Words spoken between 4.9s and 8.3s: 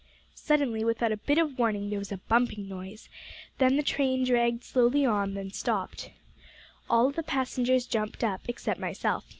on, then stopped. All the passengers jumped